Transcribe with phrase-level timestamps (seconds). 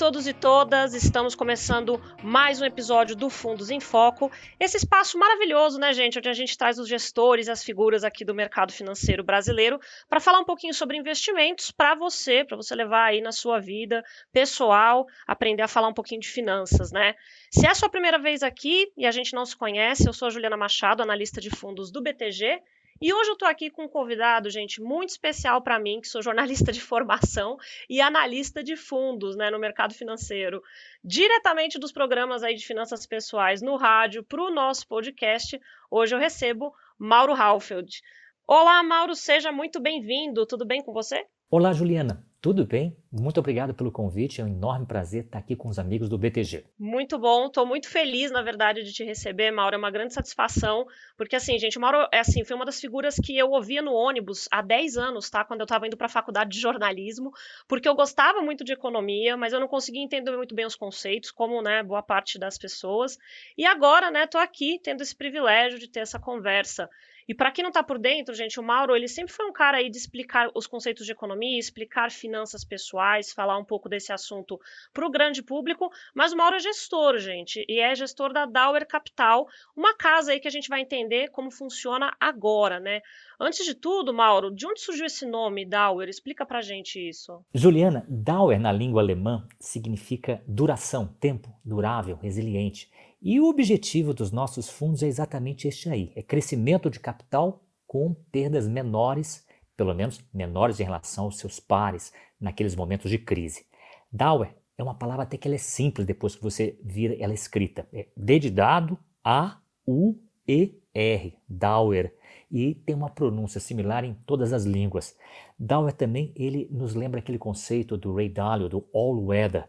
[0.00, 4.32] todos e todas, estamos começando mais um episódio do Fundos em Foco.
[4.58, 8.34] Esse espaço maravilhoso, né, gente, onde a gente traz os gestores, as figuras aqui do
[8.34, 9.78] mercado financeiro brasileiro
[10.08, 14.02] para falar um pouquinho sobre investimentos para você, para você levar aí na sua vida
[14.32, 17.14] pessoal, aprender a falar um pouquinho de finanças, né?
[17.50, 20.28] Se é a sua primeira vez aqui e a gente não se conhece, eu sou
[20.28, 22.62] a Juliana Machado, analista de fundos do BTG.
[23.02, 26.20] E hoje eu estou aqui com um convidado, gente, muito especial para mim, que sou
[26.20, 27.56] jornalista de formação
[27.88, 30.62] e analista de fundos né, no mercado financeiro,
[31.02, 35.58] diretamente dos programas aí de finanças pessoais no rádio para o nosso podcast.
[35.90, 38.02] Hoje eu recebo Mauro Halfeld.
[38.46, 40.44] Olá, Mauro, seja muito bem-vindo.
[40.44, 41.24] Tudo bem com você?
[41.50, 42.22] Olá, Juliana.
[42.38, 42.94] Tudo bem?
[43.12, 44.40] Muito obrigado pelo convite.
[44.40, 46.64] É um enorme prazer estar aqui com os amigos do BTG.
[46.78, 47.46] Muito bom.
[47.46, 49.74] Estou muito feliz, na verdade, de te receber, Mauro.
[49.74, 50.86] É uma grande satisfação,
[51.16, 53.92] porque assim, gente, o Mauro é assim, foi uma das figuras que eu ouvia no
[53.92, 55.44] ônibus há 10 anos, tá?
[55.44, 57.32] Quando eu estava indo para a faculdade de jornalismo,
[57.66, 61.32] porque eu gostava muito de economia, mas eu não conseguia entender muito bem os conceitos,
[61.32, 63.18] como, né, boa parte das pessoas.
[63.58, 66.88] E agora, né, tô aqui tendo esse privilégio de ter essa conversa.
[67.30, 69.78] E para quem não está por dentro, gente, o Mauro ele sempre foi um cara
[69.78, 72.99] aí de explicar os conceitos de economia, explicar finanças pessoais,
[73.34, 74.60] falar um pouco desse assunto
[74.92, 75.90] para o grande público.
[76.14, 80.40] Mas o Mauro é gestor, gente, e é gestor da Dauer Capital, uma casa aí
[80.40, 83.00] que a gente vai entender como funciona agora, né?
[83.38, 86.08] Antes de tudo, Mauro, de onde surgiu esse nome Dauer?
[86.08, 87.44] Explica para gente isso.
[87.54, 92.90] Juliana, Dauer na língua alemã significa duração, tempo, durável, resiliente.
[93.22, 98.14] E o objetivo dos nossos fundos é exatamente este aí: é crescimento de capital com
[98.30, 99.46] perdas menores,
[99.80, 103.64] pelo menos menores em relação aos seus pares naqueles momentos de crise.
[104.12, 107.88] Dauer é uma palavra até que ela é simples depois que você vira ela escrita.
[107.90, 112.14] É D de dado, A, U, E, R, Dauer.
[112.52, 115.16] E tem uma pronúncia similar em todas as línguas.
[115.58, 119.66] Dauer também ele nos lembra aquele conceito do Ray Dalio, do all weather,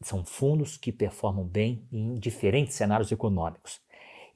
[0.00, 3.80] são fundos que performam bem em diferentes cenários econômicos.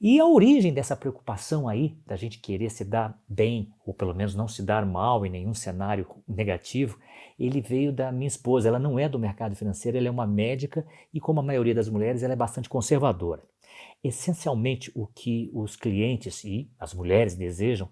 [0.01, 4.33] E a origem dessa preocupação aí, da gente querer se dar bem, ou pelo menos
[4.33, 6.97] não se dar mal em nenhum cenário negativo,
[7.37, 8.69] ele veio da minha esposa.
[8.69, 11.89] Ela não é do mercado financeiro, ela é uma médica e, como a maioria das
[11.89, 13.43] mulheres, ela é bastante conservadora.
[14.01, 17.89] Essencialmente, o que os clientes e as mulheres desejam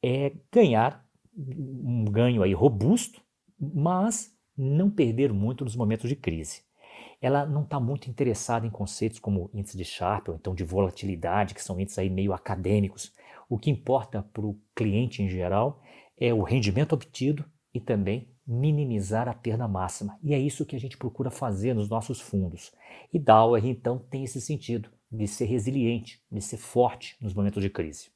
[0.00, 1.04] é ganhar
[1.36, 3.20] um ganho aí robusto,
[3.58, 6.67] mas não perder muito nos momentos de crise
[7.20, 11.54] ela não está muito interessada em conceitos como índice de Sharpe ou então de volatilidade,
[11.54, 13.12] que são índices aí meio acadêmicos.
[13.48, 15.82] O que importa para o cliente em geral
[16.16, 20.18] é o rendimento obtido e também minimizar a perda máxima.
[20.22, 22.72] E é isso que a gente procura fazer nos nossos fundos.
[23.12, 27.70] E Dauer, então, tem esse sentido de ser resiliente, de ser forte nos momentos de
[27.70, 28.10] crise.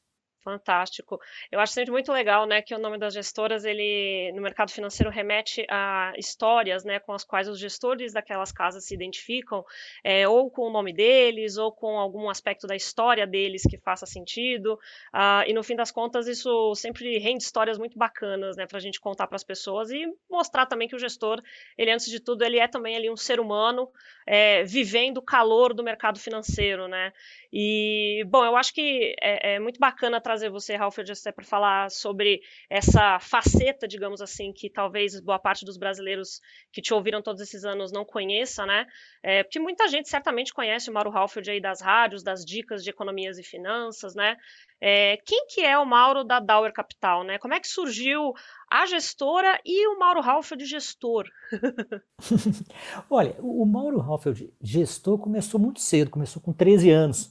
[0.44, 1.20] Fantástico.
[1.52, 5.08] Eu acho sempre muito legal, né, que o nome das gestoras, ele no mercado financeiro
[5.08, 9.64] remete a histórias, né, com as quais os gestores daquelas casas se identificam,
[10.02, 14.04] é, ou com o nome deles, ou com algum aspecto da história deles que faça
[14.04, 14.74] sentido.
[15.14, 18.80] Uh, e no fim das contas, isso sempre rende histórias muito bacanas, né, para a
[18.80, 21.40] gente contar para as pessoas e mostrar também que o gestor,
[21.78, 23.88] ele antes de tudo, ele é também ali um ser humano
[24.26, 27.12] é, vivendo o calor do mercado financeiro, né.
[27.52, 30.98] E bom, eu acho que é, é muito bacana trazer você, Ralph,
[31.34, 36.40] para falar sobre essa faceta, digamos assim, que talvez boa parte dos brasileiros
[36.72, 38.86] que te ouviram todos esses anos não conheça, né?
[39.22, 42.90] É, porque muita gente certamente conhece o Mauro Halford aí das rádios, das dicas de
[42.90, 44.36] economias e finanças, né?
[44.80, 47.38] É, quem que é o Mauro da Dauer Capital, né?
[47.38, 48.32] Como é que surgiu
[48.68, 51.28] a gestora e o Mauro Halfeld gestor?
[53.08, 57.30] Olha, o Mauro Halfeld gestor começou muito cedo, começou com 13 anos.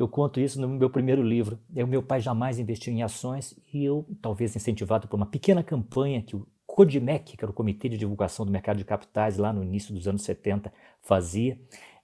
[0.00, 1.58] Eu conto isso no meu primeiro livro.
[1.76, 6.22] O meu pai jamais investiu em ações e eu, talvez incentivado por uma pequena campanha
[6.22, 9.62] que o CODIMEC, que era o Comitê de Divulgação do Mercado de Capitais, lá no
[9.62, 10.72] início dos anos 70,
[11.02, 11.60] fazia,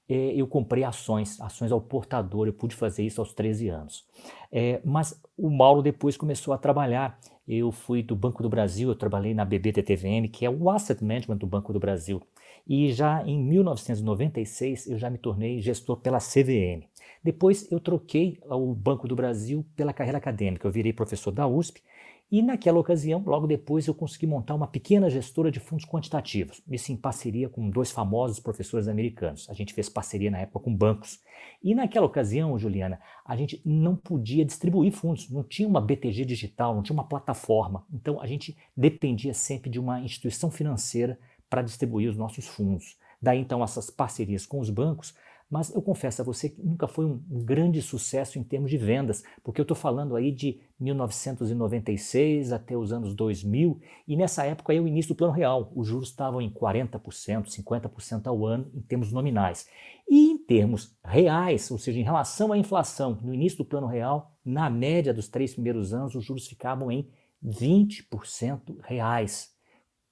[0.08, 4.06] eu comprei ações, ações ao portador, eu pude fazer isso aos 13 anos.
[4.52, 7.18] É, mas o Mauro depois começou a trabalhar.
[7.46, 11.36] Eu fui do Banco do Brasil, eu trabalhei na BBTTVM, que é o Asset Management
[11.36, 12.22] do Banco do Brasil.
[12.66, 16.84] E já em 1996 eu já me tornei gestor pela CVM.
[17.22, 20.66] Depois eu troquei o Banco do Brasil pela carreira acadêmica.
[20.66, 21.80] Eu virei professor da USP
[22.30, 26.90] e naquela ocasião, logo depois, eu consegui montar uma pequena gestora de fundos quantitativos, isso
[26.90, 29.48] em parceria com dois famosos professores americanos.
[29.48, 31.20] A gente fez parceria na época com bancos.
[31.62, 36.74] E naquela ocasião, Juliana, a gente não podia distribuir fundos, não tinha uma BTG digital,
[36.74, 37.86] não tinha uma plataforma.
[37.92, 41.18] Então a gente dependia sempre de uma instituição financeira
[41.48, 42.98] para distribuir os nossos fundos.
[43.22, 45.14] Daí então essas parcerias com os bancos
[45.50, 49.22] mas eu confesso a você que nunca foi um grande sucesso em termos de vendas,
[49.44, 54.80] porque eu estou falando aí de 1996 até os anos 2000, e nessa época é
[54.80, 59.12] o início do plano real, os juros estavam em 40%, 50% ao ano em termos
[59.12, 59.68] nominais.
[60.08, 64.32] E em termos reais, ou seja, em relação à inflação, no início do plano real,
[64.44, 67.08] na média dos três primeiros anos, os juros ficavam em
[67.44, 69.54] 20% reais.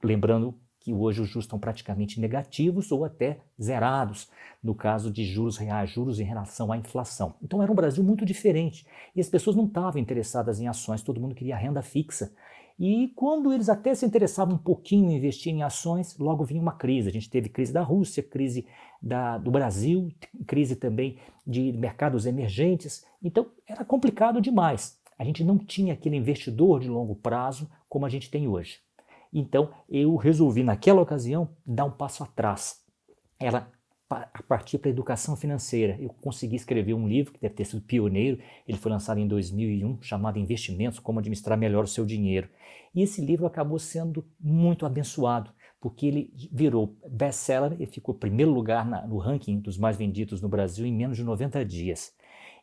[0.02, 4.28] Lembrando que hoje os juros estão praticamente negativos ou até zerados,
[4.62, 7.34] no caso de juros reais, juros em relação à inflação.
[7.42, 8.86] Então era um Brasil muito diferente
[9.16, 12.30] e as pessoas não estavam interessadas em ações, todo mundo queria renda fixa.
[12.78, 16.72] E quando eles até se interessavam um pouquinho em investir em ações, logo vinha uma
[16.72, 17.08] crise.
[17.08, 18.66] A gente teve crise da Rússia, crise
[19.00, 20.12] da, do Brasil,
[20.46, 21.16] crise também
[21.46, 23.06] de mercados emergentes.
[23.22, 25.00] Então era complicado demais.
[25.18, 28.83] A gente não tinha aquele investidor de longo prazo como a gente tem hoje.
[29.34, 32.82] Então eu resolvi, naquela ocasião, dar um passo atrás.
[33.38, 33.68] Ela
[34.10, 35.96] a partir para a educação financeira.
[36.00, 40.02] Eu consegui escrever um livro que deve ter sido pioneiro, ele foi lançado em 2001,
[40.02, 42.48] chamado Investimentos: Como Administrar Melhor o Seu Dinheiro.
[42.94, 45.50] E esse livro acabou sendo muito abençoado,
[45.80, 50.48] porque ele virou best-seller e ficou primeiro lugar na, no ranking dos mais vendidos no
[50.48, 52.12] Brasil em menos de 90 dias.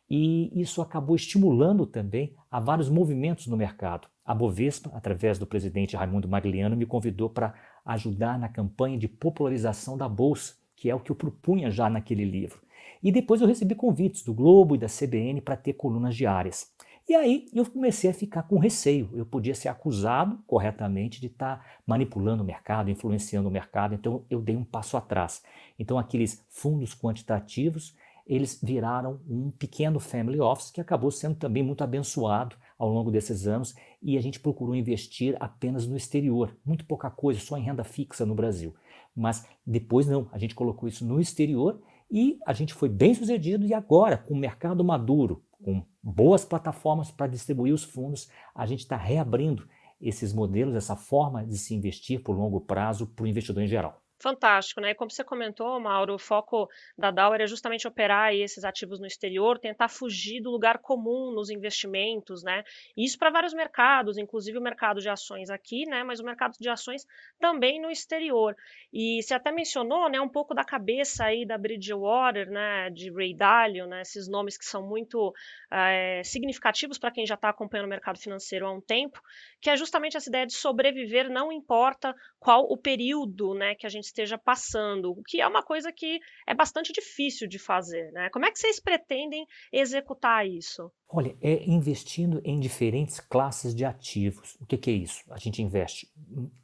[0.08, 4.08] E isso acabou estimulando também a vários movimentos no mercado.
[4.24, 7.54] A Bovespa, através do presidente Raimundo Magliano, me convidou para
[7.84, 12.24] ajudar na campanha de popularização da Bolsa, que é o que eu propunha já naquele
[12.24, 12.60] livro.
[13.02, 16.72] E depois eu recebi convites do Globo e da CBN para ter colunas diárias.
[17.08, 19.10] E aí eu comecei a ficar com receio.
[19.12, 24.24] Eu podia ser acusado corretamente de estar tá manipulando o mercado, influenciando o mercado, então
[24.30, 25.42] eu dei um passo atrás.
[25.76, 31.82] Então aqueles fundos quantitativos, eles viraram um pequeno family office que acabou sendo também muito
[31.82, 37.10] abençoado ao longo desses anos e a gente procurou investir apenas no exterior, muito pouca
[37.10, 38.74] coisa, só em renda fixa no Brasil.
[39.14, 43.64] Mas depois não, a gente colocou isso no exterior e a gente foi bem sucedido.
[43.64, 48.80] E agora, com o mercado maduro, com boas plataformas para distribuir os fundos, a gente
[48.80, 49.68] está reabrindo
[50.00, 54.01] esses modelos, essa forma de se investir por longo prazo para o investidor em geral
[54.22, 54.94] fantástico, né?
[54.94, 59.58] Como você comentou, Mauro, o foco da Dauer é justamente operar esses ativos no exterior,
[59.58, 62.62] tentar fugir do lugar comum nos investimentos, né?
[62.96, 66.04] Isso para vários mercados, inclusive o mercado de ações aqui, né?
[66.04, 67.04] Mas o mercado de ações
[67.40, 68.54] também no exterior.
[68.92, 70.20] E você até mencionou, né?
[70.20, 72.90] Um pouco da cabeça aí da Bridgewater, né?
[72.90, 74.02] De Ray Dalio, né?
[74.02, 75.34] Esses nomes que são muito
[75.70, 79.20] é, significativos para quem já está acompanhando o mercado financeiro há um tempo,
[79.60, 83.74] que é justamente essa ideia de sobreviver, não importa qual o período, né?
[83.74, 87.58] Que a gente esteja passando, o que é uma coisa que é bastante difícil de
[87.58, 88.12] fazer.
[88.12, 88.28] Né?
[88.30, 90.90] Como é que vocês pretendem executar isso?
[91.08, 94.56] Olha, é investindo em diferentes classes de ativos.
[94.60, 95.24] O que, que é isso?
[95.30, 96.08] A gente investe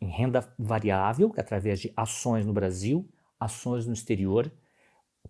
[0.00, 3.08] em renda variável, através de ações no Brasil,
[3.40, 4.50] ações no exterior,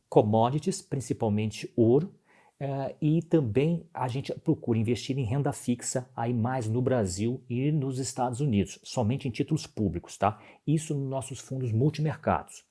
[0.08, 2.14] commodities, principalmente ouro,
[2.60, 7.70] Uh, e também a gente procura investir em renda fixa aí mais no Brasil e
[7.70, 10.40] nos Estados Unidos, somente em títulos públicos, tá?
[10.66, 12.64] Isso nos nossos fundos multimercados.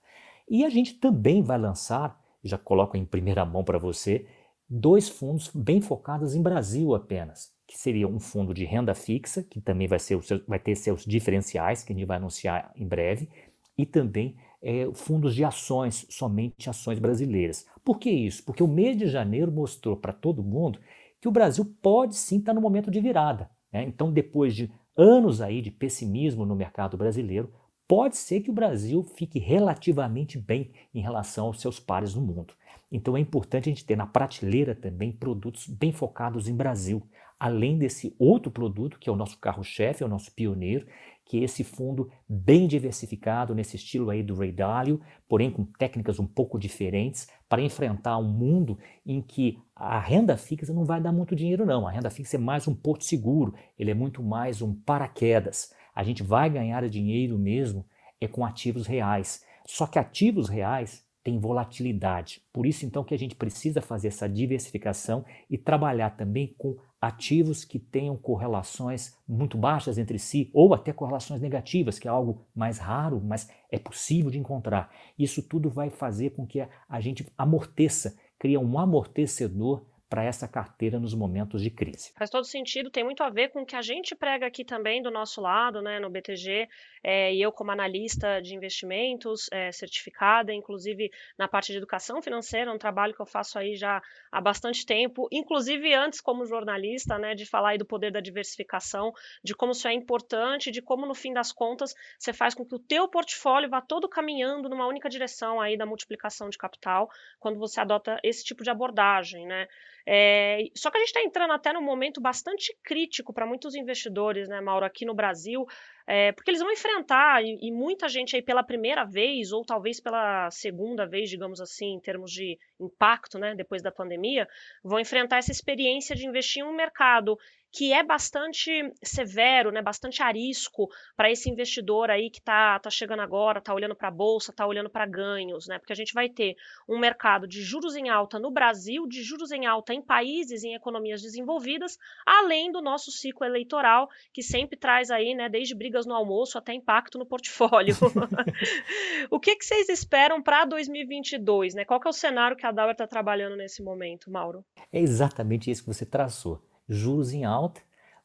[0.49, 4.27] E a gente também vai lançar, já coloco em primeira mão para você,
[4.69, 9.61] dois fundos bem focados em Brasil apenas, que seria um fundo de renda fixa, que
[9.61, 13.29] também vai, ser vai ter seus diferenciais, que a gente vai anunciar em breve,
[13.77, 17.65] e também é, fundos de ações, somente ações brasileiras.
[17.83, 18.43] Por que isso?
[18.43, 20.79] Porque o mês de janeiro mostrou para todo mundo
[21.21, 23.49] que o Brasil pode sim estar no momento de virada.
[23.71, 23.83] Né?
[23.83, 27.51] Então, depois de anos aí de pessimismo no mercado brasileiro,
[27.87, 32.53] pode ser que o Brasil fique relativamente bem em relação aos seus pares no mundo.
[32.91, 37.01] Então é importante a gente ter na prateleira também produtos bem focados em Brasil,
[37.39, 40.87] além desse outro produto que é o nosso carro-chefe, é o nosso pioneiro,
[41.27, 46.25] que esse fundo bem diversificado nesse estilo aí do Ray Dalio, porém com técnicas um
[46.25, 51.35] pouco diferentes para enfrentar um mundo em que a renda fixa não vai dar muito
[51.35, 51.85] dinheiro não.
[51.85, 55.73] A renda fixa é mais um porto seguro, ele é muito mais um paraquedas.
[55.93, 57.85] A gente vai ganhar dinheiro mesmo
[58.21, 59.43] é com ativos reais.
[59.65, 62.41] Só que ativos reais têm volatilidade.
[62.53, 67.63] Por isso então que a gente precisa fazer essa diversificação e trabalhar também com ativos
[67.63, 72.77] que tenham correlações muito baixas entre si ou até correlações negativas, que é algo mais
[72.79, 74.91] raro, mas é possível de encontrar.
[75.17, 80.99] Isso tudo vai fazer com que a gente amorteça, cria um amortecedor para essa carteira
[80.99, 82.13] nos momentos de crise.
[82.15, 85.01] Faz todo sentido, tem muito a ver com o que a gente prega aqui também
[85.01, 86.67] do nosso lado, né, no BTG,
[87.03, 92.71] é, e eu como analista de investimentos é, certificada, inclusive na parte de educação financeira,
[92.71, 97.35] um trabalho que eu faço aí já há bastante tempo, inclusive antes como jornalista, né,
[97.35, 101.13] de falar aí do poder da diversificação, de como isso é importante, de como no
[101.13, 105.09] fim das contas você faz com que o teu portfólio vá todo caminhando numa única
[105.09, 107.09] direção aí da multiplicação de capital,
[107.39, 109.67] quando você adota esse tipo de abordagem, né?
[110.09, 114.47] É, só que a gente está entrando até num momento bastante crítico para muitos investidores,
[114.47, 115.65] né, Mauro, aqui no Brasil,
[116.07, 119.99] é, porque eles vão enfrentar, e, e, muita gente aí pela primeira vez, ou talvez
[119.99, 124.47] pela segunda vez, digamos assim, em termos de impacto, né, depois da pandemia,
[124.81, 127.37] vão enfrentar essa experiência de investir em um mercado
[127.71, 128.71] que é bastante
[129.03, 133.95] severo, né, bastante arisco para esse investidor aí que está tá chegando agora, está olhando
[133.95, 136.55] para a bolsa, está olhando para ganhos, né, porque a gente vai ter
[136.87, 140.73] um mercado de juros em alta no Brasil, de juros em alta em países, em
[140.73, 146.13] economias desenvolvidas, além do nosso ciclo eleitoral que sempre traz aí, né, desde brigas no
[146.13, 147.95] almoço até impacto no portfólio.
[149.29, 151.85] o que, que vocês esperam para 2022, né?
[151.85, 154.65] Qual que é o cenário que a Dauer está trabalhando nesse momento, Mauro?
[154.91, 157.81] É exatamente isso que você traçou juros em alta,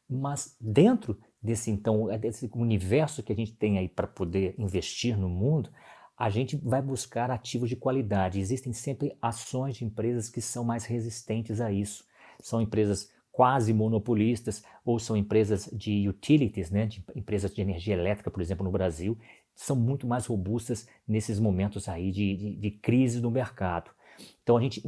[0.09, 5.29] mas dentro desse então desse universo que a gente tem aí para poder investir no
[5.29, 5.71] mundo,
[6.17, 8.39] a gente vai buscar ativos de qualidade.
[8.39, 12.05] Existem sempre ações de empresas que são mais resistentes a isso.
[12.41, 18.31] São empresas quase monopolistas ou são empresas de utilities, né, de empresas de energia elétrica,
[18.31, 19.19] por exemplo, no Brasil,
[19.55, 23.91] são muito mais robustas nesses momentos aí de, de, de crise do mercado.
[24.43, 24.83] Então a gente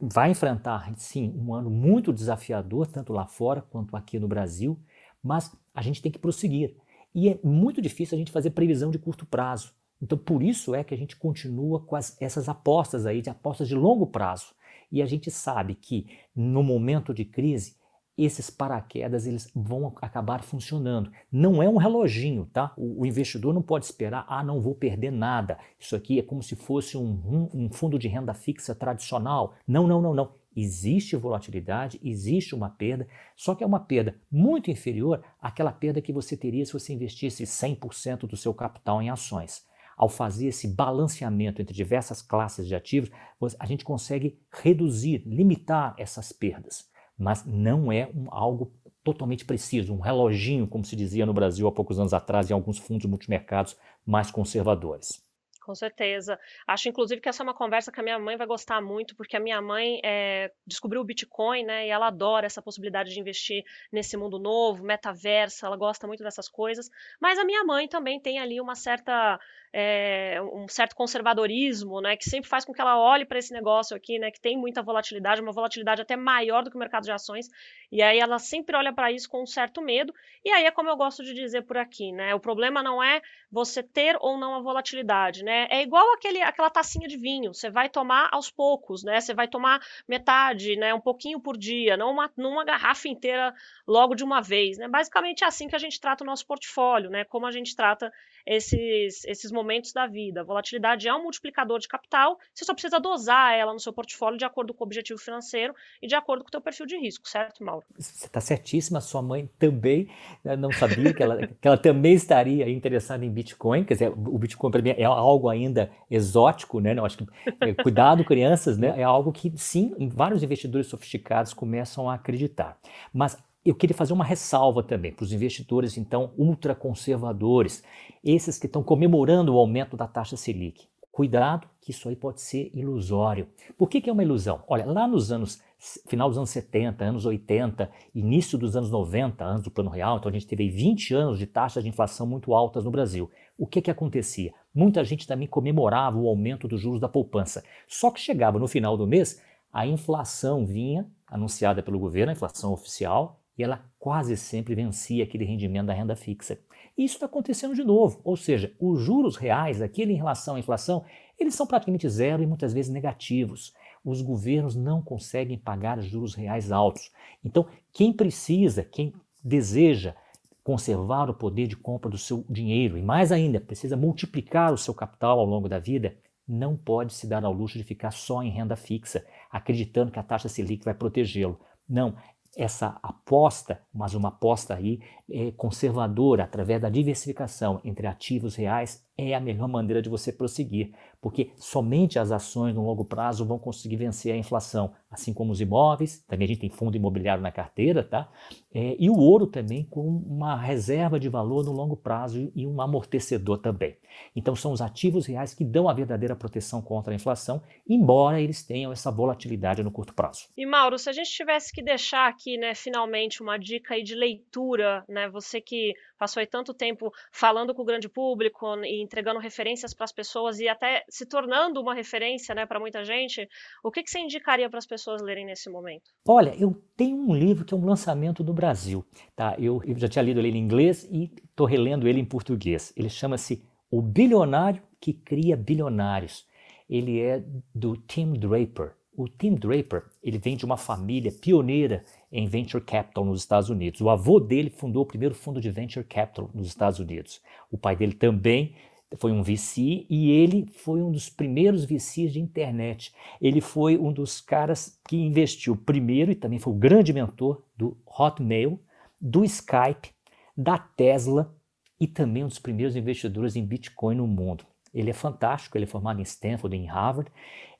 [0.00, 4.78] vai enfrentar, sim, um ano muito desafiador, tanto lá fora quanto aqui no Brasil,
[5.22, 6.76] mas a gente tem que prosseguir.
[7.14, 9.72] E é muito difícil a gente fazer previsão de curto prazo.
[10.00, 13.68] Então por isso é que a gente continua com as, essas apostas aí, de apostas
[13.68, 14.54] de longo prazo.
[14.90, 17.76] E a gente sabe que no momento de crise
[18.24, 21.10] esses paraquedas eles vão acabar funcionando.
[21.30, 22.72] Não é um reloginho, tá?
[22.76, 25.58] O, o, investidor não pode esperar, ah, não vou perder nada.
[25.78, 29.54] Isso aqui é como se fosse um, um, um fundo de renda fixa tradicional.
[29.66, 30.34] Não, não, não, não.
[30.54, 36.12] Existe volatilidade, existe uma perda, só que é uma perda muito inferior àquela perda que
[36.12, 39.64] você teria se você investisse 100% do seu capital em ações.
[39.96, 43.10] Ao fazer esse balanceamento entre diversas classes de ativos,
[43.58, 48.72] a gente consegue reduzir, limitar essas perdas mas não é um, algo
[49.04, 52.78] totalmente preciso, um reloginho, como se dizia no Brasil há poucos anos atrás, em alguns
[52.78, 53.76] fundos multimercados
[54.06, 55.22] mais conservadores.
[55.62, 56.38] Com certeza.
[56.66, 59.36] Acho, inclusive, que essa é uma conversa que a minha mãe vai gostar muito, porque
[59.36, 61.86] a minha mãe é, descobriu o Bitcoin, né?
[61.86, 66.48] E ela adora essa possibilidade de investir nesse mundo novo, metaverso, ela gosta muito dessas
[66.48, 66.90] coisas.
[67.20, 69.38] Mas a minha mãe também tem ali uma certa
[69.72, 73.96] é, um certo conservadorismo, né, que sempre faz com que ela olhe para esse negócio
[73.96, 77.10] aqui, né, que tem muita volatilidade, uma volatilidade até maior do que o mercado de
[77.10, 77.48] ações,
[77.90, 80.12] e aí ela sempre olha para isso com um certo medo,
[80.44, 83.22] e aí é como eu gosto de dizer por aqui, né, o problema não é
[83.50, 87.70] você ter ou não a volatilidade, né, é igual aquele, aquela tacinha de vinho, você
[87.70, 92.10] vai tomar aos poucos, né, você vai tomar metade, né, um pouquinho por dia, não
[92.10, 93.54] uma, numa garrafa inteira
[93.86, 97.08] logo de uma vez, né, basicamente é assim que a gente trata o nosso portfólio,
[97.08, 98.12] né, como a gente trata
[98.44, 99.61] esses, esses momentos
[99.94, 100.44] da vida.
[100.44, 104.44] Volatilidade é um multiplicador de capital, você só precisa dosar ela no seu portfólio de
[104.44, 107.64] acordo com o objetivo financeiro e de acordo com o teu perfil de risco, certo,
[107.64, 107.84] Mauro?
[107.98, 110.08] Você está certíssima, sua mãe também
[110.44, 114.38] né, não sabia que ela, que ela também estaria interessada em Bitcoin, quer dizer, o
[114.38, 116.94] Bitcoin para mim é algo ainda exótico, né?
[116.96, 117.26] Eu acho que
[117.60, 118.94] é, cuidado crianças, né?
[118.96, 122.78] É algo que sim, vários investidores sofisticados começam a acreditar.
[123.12, 127.82] Mas eu queria fazer uma ressalva também para os investidores, então, ultraconservadores,
[128.24, 130.88] esses que estão comemorando o aumento da taxa Selic.
[131.12, 133.46] Cuidado, que isso aí pode ser ilusório.
[133.76, 134.64] Por que, que é uma ilusão?
[134.66, 135.62] Olha, lá nos anos,
[136.08, 140.30] final dos anos 70, anos 80, início dos anos 90, anos do Plano Real, então
[140.30, 143.30] a gente teve 20 anos de taxas de inflação muito altas no Brasil.
[143.58, 144.54] O que, que acontecia?
[144.74, 147.62] Muita gente também comemorava o aumento dos juros da poupança.
[147.86, 149.38] Só que chegava no final do mês,
[149.70, 155.44] a inflação vinha, anunciada pelo governo, a inflação oficial, e ela quase sempre vencia aquele
[155.44, 156.58] rendimento da renda fixa.
[156.96, 160.58] E isso está acontecendo de novo, ou seja, os juros reais, aquele em relação à
[160.58, 161.04] inflação,
[161.38, 163.72] eles são praticamente zero e muitas vezes negativos.
[164.04, 167.10] Os governos não conseguem pagar juros reais altos.
[167.44, 170.14] Então, quem precisa, quem deseja
[170.62, 174.94] conservar o poder de compra do seu dinheiro e mais ainda, precisa multiplicar o seu
[174.94, 176.16] capital ao longo da vida,
[176.46, 180.22] não pode se dar ao luxo de ficar só em renda fixa, acreditando que a
[180.22, 181.58] taxa Selic vai protegê-lo.
[181.88, 182.14] Não,
[182.56, 189.34] essa aposta, mas uma aposta aí é, conservadora, através da diversificação entre ativos reais, é
[189.34, 193.96] a melhor maneira de você prosseguir, porque somente as ações no longo prazo vão conseguir
[193.96, 198.02] vencer a inflação, assim como os imóveis, também a gente tem fundo imobiliário na carteira,
[198.02, 198.30] tá?
[198.74, 202.80] É, e o ouro também com uma reserva de valor no longo prazo e um
[202.80, 203.96] amortecedor também.
[204.34, 208.64] Então são os ativos reais que dão a verdadeira proteção contra a inflação, embora eles
[208.64, 210.48] tenham essa volatilidade no curto prazo.
[210.56, 214.14] E Mauro, se a gente tivesse que deixar aqui, né, finalmente uma dica aí de
[214.14, 219.40] leitura, né, você que passou aí tanto tempo falando com o grande público e entregando
[219.40, 223.48] referências para as pessoas e até se tornando uma referência, né, para muita gente,
[223.82, 226.10] o que, que você indicaria para as pessoas lerem nesse momento?
[226.26, 229.04] Olha, eu tenho um livro que é um lançamento do Brasil,
[229.34, 229.56] tá?
[229.58, 232.92] Eu, eu já tinha lido ele em inglês e estou relendo ele em português.
[232.96, 236.46] Ele chama-se O Bilionário que Cria Bilionários.
[236.88, 237.42] Ele é
[237.74, 238.94] do Tim Draper.
[239.14, 244.00] O Tim Draper, ele vem de uma família pioneira em venture capital nos Estados Unidos.
[244.00, 247.42] O avô dele fundou o primeiro fundo de venture capital nos Estados Unidos.
[247.70, 248.74] O pai dele também
[249.16, 253.12] foi um VC e ele foi um dos primeiros VCs de internet.
[253.40, 257.96] Ele foi um dos caras que investiu primeiro e também foi o grande mentor do
[258.06, 258.80] Hotmail,
[259.20, 260.10] do Skype,
[260.56, 261.54] da Tesla
[262.00, 264.64] e também um dos primeiros investidores em Bitcoin no mundo.
[264.92, 267.30] Ele é fantástico, ele é formado em Stanford, em Harvard,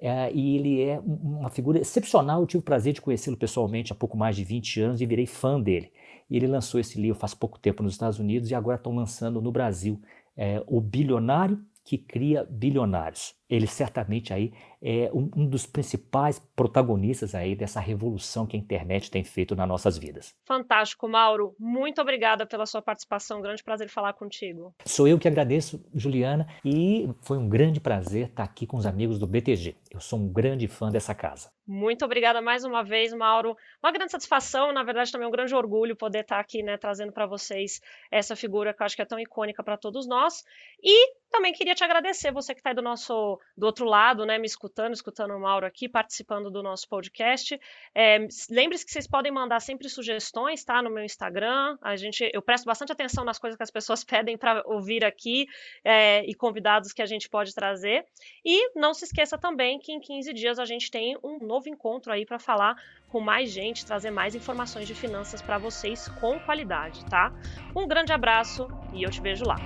[0.00, 2.40] é, e ele é uma figura excepcional.
[2.40, 5.26] Eu tive o prazer de conhecê-lo pessoalmente há pouco mais de 20 anos e virei
[5.26, 5.92] fã dele.
[6.30, 9.42] E ele lançou esse livro faz pouco tempo nos Estados Unidos e agora estão lançando
[9.42, 10.00] no Brasil
[10.36, 17.34] é, O Bilionário que Cria Bilionários ele certamente aí é um, um, dos principais protagonistas
[17.34, 20.34] aí dessa revolução que a internet tem feito nas nossas vidas.
[20.46, 21.54] Fantástico, Mauro.
[21.58, 23.38] Muito obrigada pela sua participação.
[23.38, 24.74] Um grande prazer falar contigo.
[24.86, 29.18] Sou eu que agradeço, Juliana, e foi um grande prazer estar aqui com os amigos
[29.18, 29.76] do BTG.
[29.90, 31.50] Eu sou um grande fã dessa casa.
[31.66, 33.54] Muito obrigada mais uma vez, Mauro.
[33.82, 37.26] Uma grande satisfação, na verdade também um grande orgulho poder estar aqui, né, trazendo para
[37.26, 40.42] vocês essa figura que eu acho que é tão icônica para todos nós.
[40.82, 44.38] E também queria te agradecer, você que está aí do nosso do outro lado, né,
[44.38, 47.58] me escutando, escutando o Mauro aqui, participando do nosso podcast.
[47.94, 48.18] É,
[48.50, 51.76] Lembre-se que vocês podem mandar sempre sugestões, tá, no meu Instagram.
[51.80, 55.46] A gente, eu presto bastante atenção nas coisas que as pessoas pedem para ouvir aqui
[55.82, 58.06] é, e convidados que a gente pode trazer.
[58.44, 62.12] E não se esqueça também que em 15 dias a gente tem um novo encontro
[62.12, 62.76] aí para falar
[63.12, 67.30] com mais gente, trazer mais informações de finanças para vocês com qualidade, tá?
[67.76, 69.56] Um grande abraço e eu te vejo lá.